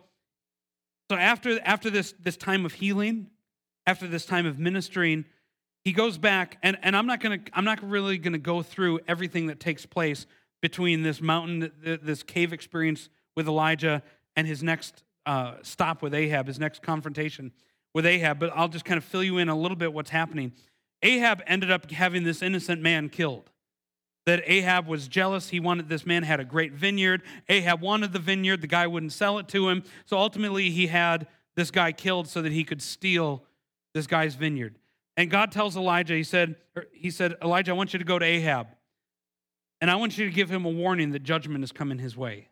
[1.11, 3.29] so after, after this, this time of healing,
[3.87, 5.25] after this time of ministering,
[5.85, 9.49] he goes back, and, and I'm not gonna, I'm not really gonna go through everything
[9.49, 10.27] that takes place
[10.61, 14.03] between this mountain, this cave experience with Elijah
[14.37, 17.53] and his next uh, stop with Ahab, his next confrontation
[17.95, 20.53] with Ahab, but I'll just kind of fill you in a little bit what's happening.
[21.03, 23.51] Ahab ended up having this innocent man killed.
[24.25, 25.49] That Ahab was jealous.
[25.49, 27.23] He wanted this man had a great vineyard.
[27.49, 28.61] Ahab wanted the vineyard.
[28.61, 29.83] The guy wouldn't sell it to him.
[30.07, 33.43] So ultimately, he had this guy killed so that he could steal
[33.95, 34.77] this guy's vineyard.
[35.17, 36.55] And God tells Elijah, he said,
[36.93, 38.69] he said, Elijah, I want you to go to Ahab.
[39.81, 42.49] And I want you to give him a warning that judgment is coming his way.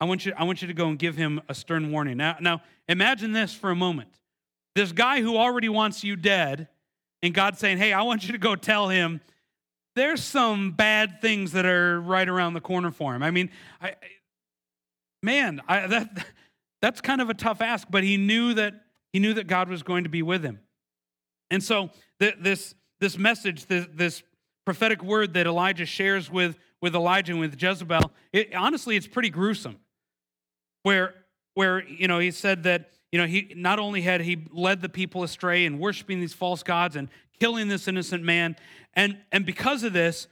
[0.00, 2.16] I want you, I want you to go and give him a stern warning.
[2.16, 4.10] Now, now, imagine this for a moment.
[4.74, 6.68] This guy who already wants you dead,
[7.22, 9.20] and God saying, Hey, I want you to go tell him
[9.96, 13.22] there's some bad things that are right around the corner for him.
[13.22, 13.94] I mean, I,
[15.20, 16.26] man, I, that,
[16.80, 18.74] that's kind of a tough ask, but he knew that
[19.12, 20.60] he knew that God was going to be with him.
[21.50, 24.22] And so th- this, this message, this, this
[24.64, 29.30] prophetic word that Elijah shares with, with Elijah and with Jezebel, it, honestly, it's pretty
[29.30, 29.78] gruesome
[30.88, 31.14] where
[31.52, 34.88] where you know he said that you know he not only had he led the
[34.88, 38.56] people astray and worshiping these false gods and killing this innocent man
[38.94, 40.28] and and because of this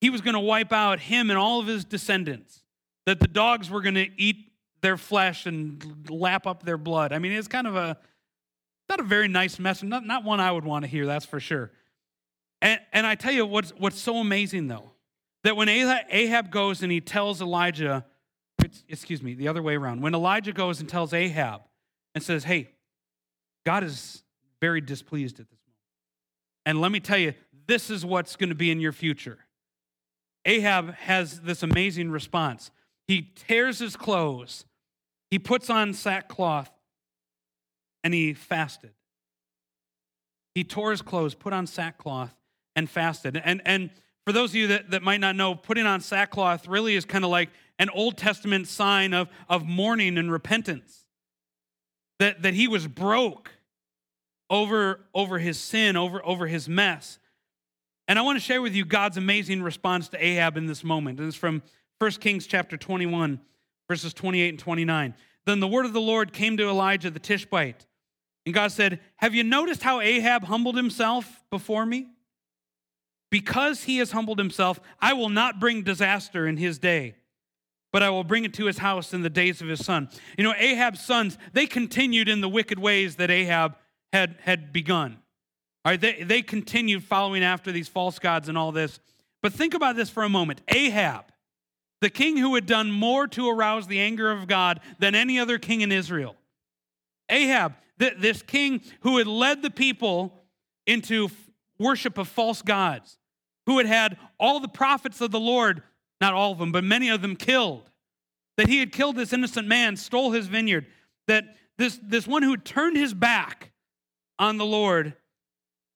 [0.00, 2.62] he was going to wipe out him and all of his descendants
[3.04, 7.12] that the dogs were going to eat their flesh and lap up their blood.
[7.12, 7.98] I mean it's kind of a
[8.88, 11.40] not a very nice message not, not one i would want to hear that's for
[11.40, 11.72] sure.
[12.62, 14.92] And, and i tell you what's what's so amazing though
[15.42, 18.04] that when ahab goes and he tells elijah
[18.88, 20.00] excuse me, the other way around.
[20.00, 21.62] When Elijah goes and tells Ahab
[22.14, 22.70] and says, Hey,
[23.64, 24.22] God is
[24.60, 25.76] very displeased at this moment.
[26.66, 27.34] And let me tell you,
[27.66, 29.38] this is what's going to be in your future.
[30.44, 32.70] Ahab has this amazing response.
[33.06, 34.64] He tears his clothes,
[35.30, 36.70] he puts on sackcloth,
[38.02, 38.92] and he fasted.
[40.54, 42.34] He tore his clothes, put on sackcloth,
[42.74, 43.40] and fasted.
[43.44, 43.90] And, and
[44.24, 47.24] for those of you that, that might not know, putting on sackcloth really is kind
[47.24, 51.06] of like an Old Testament sign of, of mourning and repentance.
[52.20, 53.50] That, that he was broke
[54.50, 57.18] over, over his sin, over, over his mess.
[58.06, 61.18] And I want to share with you God's amazing response to Ahab in this moment.
[61.18, 61.62] And it's from
[61.98, 63.40] 1 Kings chapter 21,
[63.88, 65.14] verses 28 and 29.
[65.46, 67.86] Then the word of the Lord came to Elijah the Tishbite.
[68.44, 72.08] And God said, Have you noticed how Ahab humbled himself before me?
[73.30, 77.14] Because he has humbled himself, I will not bring disaster in his day,
[77.92, 80.08] but I will bring it to his house in the days of his son.
[80.38, 83.76] You know, Ahab's sons, they continued in the wicked ways that Ahab
[84.12, 85.18] had, had begun.
[85.84, 89.00] All right, they, they continued following after these false gods and all this.
[89.42, 90.60] But think about this for a moment.
[90.68, 91.24] Ahab,
[92.00, 95.58] the king who had done more to arouse the anger of God than any other
[95.58, 96.36] king in Israel.
[97.28, 100.34] Ahab, this king who had led the people
[100.86, 101.28] into
[101.78, 103.18] worship of false gods,
[103.66, 105.82] who had had all the prophets of the Lord,
[106.20, 107.90] not all of them, but many of them killed,
[108.56, 110.86] that he had killed this innocent man, stole his vineyard,
[111.26, 111.44] that
[111.78, 113.72] this, this one who turned his back
[114.38, 115.14] on the Lord,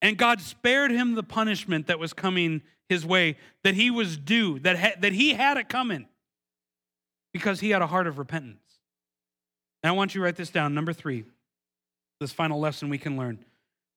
[0.00, 4.58] and God spared him the punishment that was coming his way, that he was due,
[4.60, 6.06] that, ha- that he had it coming
[7.32, 8.60] because he had a heart of repentance.
[9.82, 10.74] And I want you to write this down.
[10.74, 11.24] Number three,
[12.20, 13.44] this final lesson we can learn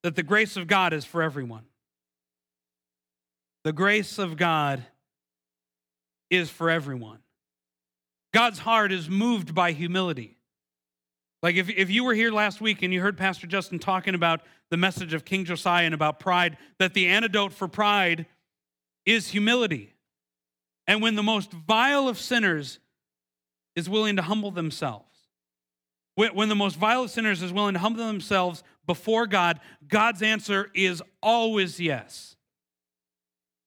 [0.04, 1.66] that the grace of God is for everyone.
[3.64, 4.86] The grace of God
[6.30, 7.20] is for everyone.
[8.34, 10.38] God's heart is moved by humility.
[11.42, 14.42] Like if, if you were here last week and you heard Pastor Justin talking about
[14.70, 18.26] the message of King Josiah and about pride, that the antidote for pride
[19.06, 19.94] is humility.
[20.88, 22.80] And when the most vile of sinners
[23.76, 25.06] is willing to humble themselves,
[26.16, 30.22] when, when the most vile of sinners is willing to humble themselves before God, God's
[30.22, 32.36] answer is always yes.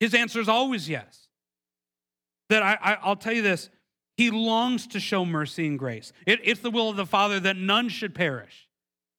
[0.00, 1.28] His answer is always yes.
[2.50, 3.70] That I, I, will tell you this
[4.16, 6.12] He longs to show mercy and grace.
[6.26, 8.68] It, it's the will of the Father that none should perish.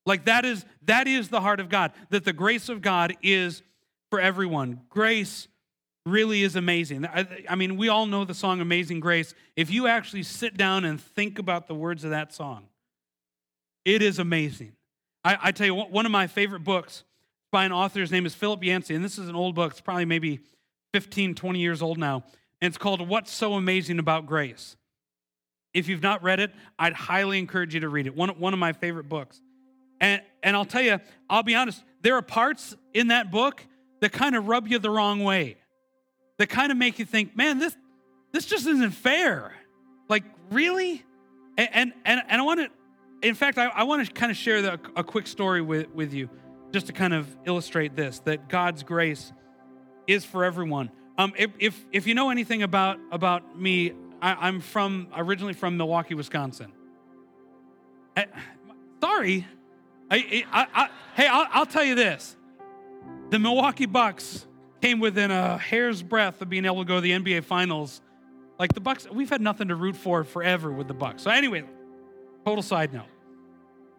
[0.06, 1.92] Like that is that is the heart of God.
[2.10, 3.64] That the grace of God is
[4.10, 4.82] for everyone.
[4.90, 5.48] Grace
[6.06, 7.06] really is amazing.
[7.06, 9.34] I, I mean, we all know the song Amazing Grace.
[9.56, 12.68] If you actually sit down and think about the words of that song,
[13.86, 14.74] it is amazing.
[15.24, 17.04] I, I tell you, one of my favorite books
[17.52, 19.72] by an author, his name is Philip Yancey, and this is an old book.
[19.72, 20.40] It's probably maybe
[20.94, 22.24] 15, 20 years old now.
[22.62, 24.78] And it's called What's So Amazing About Grace.
[25.74, 28.16] If you've not read it, I'd highly encourage you to read it.
[28.16, 29.42] One, one of my favorite books.
[30.00, 33.66] And, and I'll tell you, I'll be honest, there are parts in that book
[34.02, 35.58] that kind of rub you the wrong way,
[36.38, 37.76] that kind of make you think, man, this,
[38.32, 39.54] this just isn't fair.
[40.10, 41.04] Like, really?
[41.58, 44.62] And, and, and, I want to, in fact, I, I want to kind of share
[44.62, 46.30] the, a quick story with, with you
[46.72, 49.32] just to kind of illustrate this that God's grace
[50.08, 50.90] is for everyone.
[51.18, 55.78] Um, if, if, if you know anything about, about me, I, am from originally from
[55.78, 56.72] Milwaukee, Wisconsin.
[58.16, 58.28] I,
[59.02, 59.48] sorry.
[60.10, 62.36] I, I, I, hey, I'll, I'll tell you this.
[63.30, 64.46] The Milwaukee Bucks
[64.82, 68.02] came within a hair's breadth of being able to go to the NBA Finals.
[68.60, 71.24] Like the Bucks, we've had nothing to root for forever with the Bucks.
[71.24, 71.64] So anyway,
[72.46, 73.06] total side note.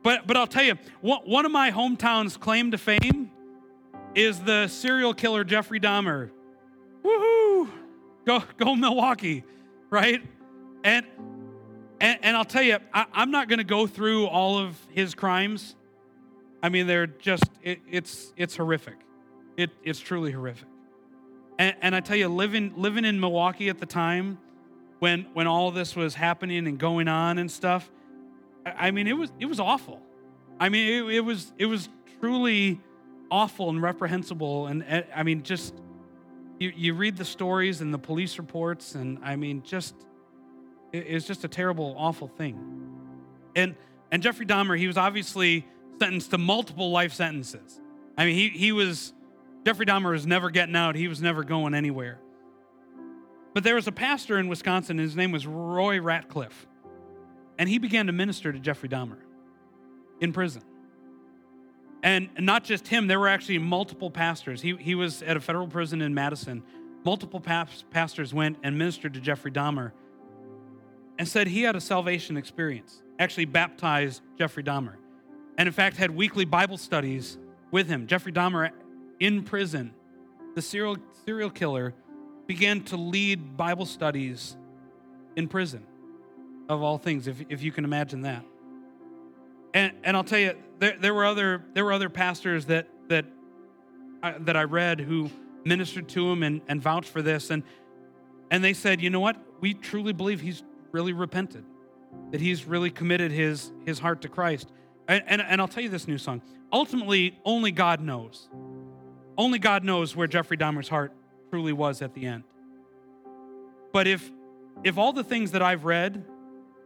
[0.03, 3.31] But but I'll tell you, one of my hometowns' claim to fame
[4.15, 6.31] is the serial killer Jeffrey Dahmer.
[7.05, 7.69] Woohoo!
[8.25, 9.45] Go, go Milwaukee,
[9.91, 10.23] right?
[10.85, 11.07] And
[12.01, 15.15] and, and I'll tell you, I, am not going to go through all of his
[15.15, 15.77] crimes.
[16.61, 18.97] I mean, they're just it, it's it's horrific.
[19.57, 20.69] It it's truly horrific.
[21.59, 24.39] And, and I tell you, living living in Milwaukee at the time,
[24.99, 27.89] when when all this was happening and going on and stuff,
[28.67, 30.01] I, I mean, it was it was awful.
[30.59, 31.89] I mean, it, it was it was
[32.21, 32.81] truly
[33.31, 34.67] awful and reprehensible.
[34.67, 35.75] And, and I mean, just
[36.63, 39.95] you, you read the stories and the police reports, and I mean, just
[40.93, 42.59] it, it's just a terrible, awful thing.
[43.57, 43.75] And
[44.11, 45.67] and Jeffrey Dahmer, he was obviously
[45.99, 47.81] sentenced to multiple life sentences.
[48.17, 49.13] I mean, he he was
[49.65, 50.95] Jeffrey Dahmer was never getting out.
[50.95, 52.21] He was never going anywhere.
[53.55, 54.99] But there was a pastor in Wisconsin.
[54.99, 56.67] His name was Roy Ratcliffe,
[57.59, 59.19] and he began to minister to Jeffrey Dahmer
[60.21, 60.63] in prison.
[62.03, 64.61] And not just him, there were actually multiple pastors.
[64.61, 66.63] He, he was at a federal prison in Madison.
[67.05, 69.93] Multiple pastors went and ministered to Jeffrey Dahmer
[71.19, 74.95] and said he had a salvation experience, actually baptized Jeffrey Dahmer,
[75.59, 77.39] and in fact had weekly Bible studies
[77.71, 78.07] with him.
[78.07, 78.71] Jeffrey Dahmer
[79.21, 79.95] in prison
[80.55, 81.95] the serial, serial killer,
[82.47, 84.57] began to lead Bible studies
[85.37, 85.87] in prison,
[86.69, 88.45] of all things, if, if you can imagine that.
[89.75, 93.25] And, and I'll tell you, there, there, were other, there were other pastors that, that,
[94.23, 95.31] I, that I read who
[95.65, 97.51] ministered to him and, and vouched for this.
[97.51, 97.63] And,
[98.51, 99.37] and they said, you know what?
[99.61, 101.65] We truly believe he's really repented,
[102.33, 104.69] that he's really committed his, his heart to Christ.
[105.09, 106.43] And, and, and I'll tell you this new song.
[106.73, 108.49] Ultimately, only God knows.
[109.39, 111.13] Only God knows where Jeffrey Dahmer's heart
[111.51, 112.45] truly was at the end.
[113.93, 114.31] But if,
[114.85, 116.25] if all the things that I've read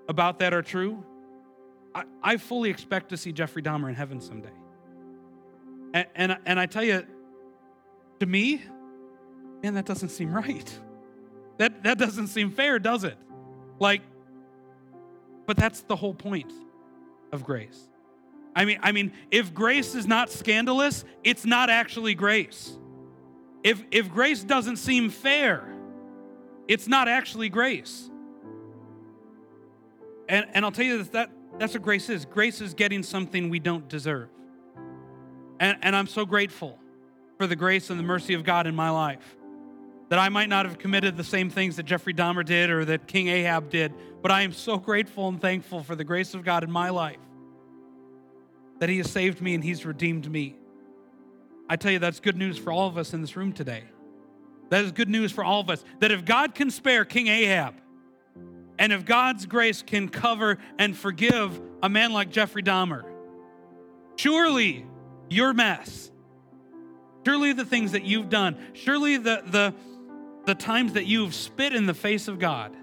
[0.09, 1.05] about that are true,
[1.97, 4.53] I, I fully expect to see Jeffrey Dahmer in heaven someday.
[5.95, 7.07] And, and, and I tell you,
[8.21, 8.63] to me,
[9.63, 10.79] man, that doesn't seem right.
[11.57, 13.17] That, that doesn't seem fair, does it?
[13.81, 14.03] Like,
[15.47, 16.53] but that's the whole point
[17.33, 17.89] of grace.
[18.55, 22.79] I mean, I mean, if grace is not scandalous, it's not actually grace.
[23.63, 25.69] If if grace doesn't seem fair,
[26.69, 28.11] it's not actually grace.
[30.29, 32.25] And and I'll tell you that, that that's what grace is.
[32.25, 34.29] Grace is getting something we don't deserve.
[35.59, 36.79] And, and I'm so grateful
[37.39, 39.37] for the grace and the mercy of God in my life.
[40.09, 43.07] That I might not have committed the same things that Jeffrey Dahmer did or that
[43.07, 43.93] King Ahab did,
[44.23, 47.19] but I am so grateful and thankful for the grace of God in my life.
[48.79, 50.57] That He has saved me and He's redeemed me.
[51.69, 53.83] I tell you, that's good news for all of us in this room today.
[54.69, 55.85] That is good news for all of us.
[56.01, 57.75] That if God can spare King Ahab,
[58.79, 63.05] and if God's grace can cover and forgive a man like Jeffrey Dahmer,
[64.17, 64.87] surely
[65.29, 66.11] your mess,
[67.25, 69.75] surely the things that you've done, surely the, the,
[70.45, 72.77] the times that you've spit in the face of God,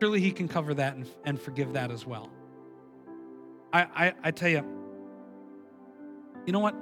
[0.00, 2.30] surely He can cover that and, and forgive that as well.
[3.72, 4.64] I, I, I tell you,
[6.46, 6.76] you know what?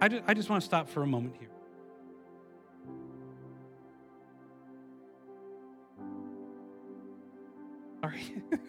[0.00, 1.48] I just, I just want to stop for a moment here.
[8.04, 8.20] Sorry.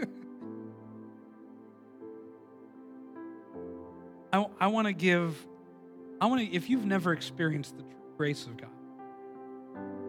[4.32, 5.36] I, I want to give,
[6.22, 7.84] I want to, if you've never experienced the
[8.16, 8.70] grace of God,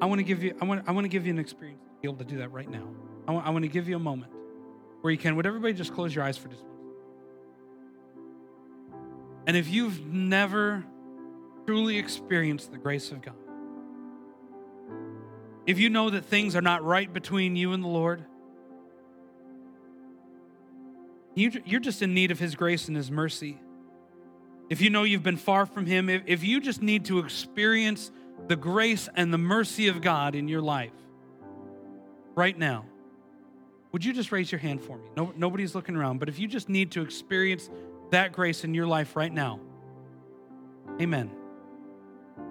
[0.01, 1.89] I want to give you, I want, I want to give you an experience to
[2.03, 2.87] be able to do that right now.
[3.27, 4.31] I want, I want to give you a moment
[5.01, 5.35] where you can.
[5.35, 6.77] Would everybody just close your eyes for just one?
[9.49, 10.85] And if you've never
[11.67, 13.35] truly experienced the grace of God,
[15.67, 18.25] if you know that things are not right between you and the Lord,
[21.37, 23.61] you're just in need of His grace and His mercy.
[24.69, 28.11] If you know you've been far from Him, if you just need to experience
[28.49, 30.93] the grace and the mercy of God in your life
[32.35, 32.87] right now,
[33.93, 35.09] would you just raise your hand for me?
[35.17, 37.71] No, nobody's looking around, but if you just need to experience
[38.11, 39.61] that grace in your life right now,
[41.01, 41.31] amen.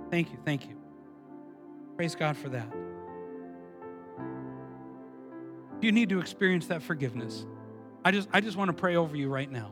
[0.09, 0.75] Thank you, thank you.
[1.95, 2.67] Praise God for that.
[5.81, 7.45] You need to experience that forgiveness.
[8.05, 9.71] I just, I just want to pray over you right now.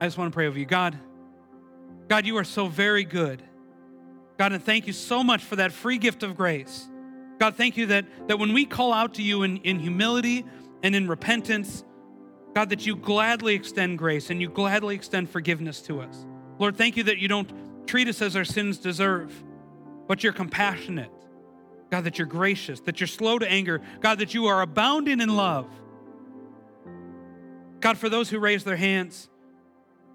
[0.00, 0.64] I just want to pray over you.
[0.64, 0.98] God,
[2.08, 3.42] God, you are so very good.
[4.38, 6.88] God, and thank you so much for that free gift of grace.
[7.38, 10.46] God, thank you that, that when we call out to you in, in humility
[10.82, 11.84] and in repentance,
[12.54, 16.24] God, that you gladly extend grace and you gladly extend forgiveness to us.
[16.58, 19.44] Lord, thank you that you don't treat us as our sins deserve,
[20.06, 21.10] but you're compassionate
[21.90, 25.34] God, that you're gracious, that you're slow to anger, God, that you are abounding in
[25.34, 25.66] love.
[27.80, 29.28] God, for those who raise their hands,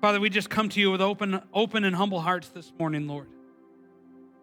[0.01, 3.28] Father, we just come to you with open, open and humble hearts this morning, Lord.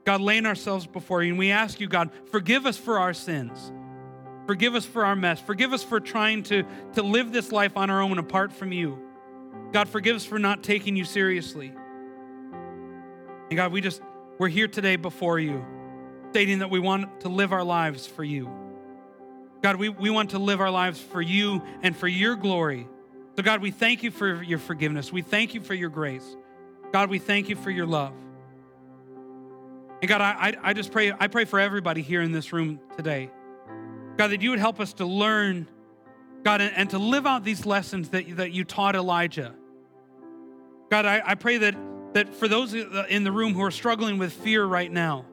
[0.04, 3.70] God, laying ourselves before you, and we ask you, God, forgive us for our sins.
[4.46, 5.38] Forgive us for our mess.
[5.38, 6.64] Forgive us for trying to,
[6.94, 8.98] to live this life on our own apart from you.
[9.70, 11.72] God, forgive us for not taking you seriously.
[13.50, 14.00] And God, we just,
[14.38, 15.64] we're here today before you
[16.30, 18.50] stating that we want to live our lives for you.
[19.62, 22.86] God, we, we want to live our lives for you and for your glory.
[23.36, 25.12] So, God, we thank you for your forgiveness.
[25.12, 26.24] We thank you for your grace.
[26.92, 28.12] God, we thank you for your love.
[30.00, 33.30] And God, I, I just pray, I pray for everybody here in this room today.
[34.16, 35.68] God, that you would help us to learn,
[36.42, 39.54] God, and, and to live out these lessons that, that you taught Elijah.
[40.90, 41.76] God, I, I pray that,
[42.14, 45.26] that for those in the room who are struggling with fear right now,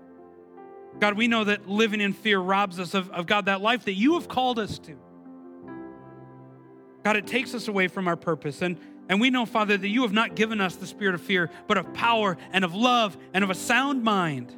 [1.00, 3.94] God, we know that living in fear robs us of, of God, that life that
[3.94, 4.98] you have called us to.
[7.04, 8.62] God, it takes us away from our purpose.
[8.62, 8.78] And,
[9.08, 11.78] and we know, Father, that you have not given us the spirit of fear, but
[11.78, 14.54] of power and of love and of a sound mind.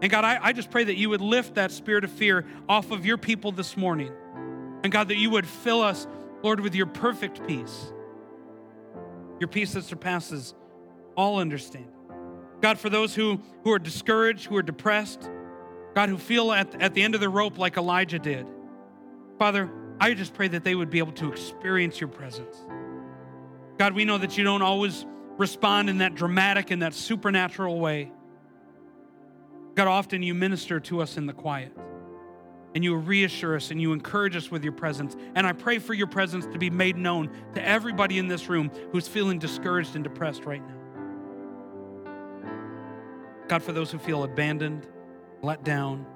[0.00, 2.90] And God, I, I just pray that you would lift that spirit of fear off
[2.90, 4.12] of your people this morning.
[4.82, 6.08] And God, that you would fill us,
[6.42, 7.92] Lord, with your perfect peace.
[9.42, 10.54] your peace that surpasses
[11.16, 11.90] all understanding.
[12.60, 15.28] God, for those who, who are discouraged, who are depressed,
[15.94, 18.46] God, who feel at, at the end of the rope like Elijah did,
[19.38, 19.70] Father,
[20.00, 22.56] I just pray that they would be able to experience your presence.
[23.78, 25.04] God, we know that you don't always
[25.38, 28.12] respond in that dramatic and that supernatural way.
[29.74, 31.76] God, often you minister to us in the quiet
[32.74, 35.16] and you reassure us and you encourage us with your presence.
[35.34, 38.70] And I pray for your presence to be made known to everybody in this room
[38.92, 40.76] who's feeling discouraged and depressed right now.
[43.48, 44.86] God, for those who feel abandoned,
[45.42, 46.06] let down,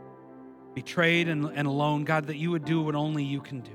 [0.75, 3.73] betrayed, and, and alone, God, that you would do what only you can do.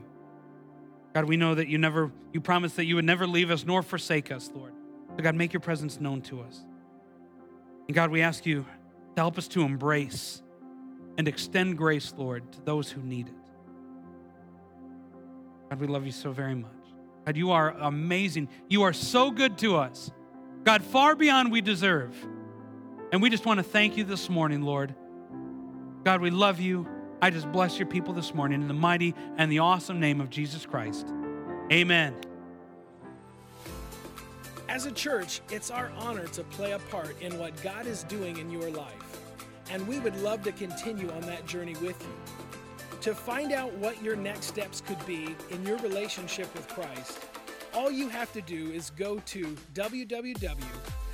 [1.14, 3.84] God, we know that you never, you promised that you would never leave us nor
[3.84, 4.74] forsake us, Lord.
[5.18, 6.64] So, God, make your presence known to us.
[7.88, 8.66] And God, we ask you
[9.16, 10.41] to help us to embrace
[11.18, 13.34] and extend grace, Lord, to those who need it.
[15.70, 16.72] God, we love you so very much.
[17.26, 18.47] God, you are amazing.
[18.70, 20.12] You are so good to us.
[20.64, 22.16] God, far beyond we deserve.
[23.12, 24.95] And we just want to thank you this morning, Lord.
[26.04, 26.88] God, we love you.
[27.22, 30.30] I just bless your people this morning in the mighty and the awesome name of
[30.30, 31.08] Jesus Christ.
[31.72, 32.16] Amen.
[34.68, 38.38] As a church, it's our honor to play a part in what God is doing
[38.38, 39.12] in your life
[39.72, 42.99] and we would love to continue on that journey with you.
[43.02, 47.20] To find out what your next steps could be in your relationship with Christ,
[47.74, 49.56] all you have to do is go to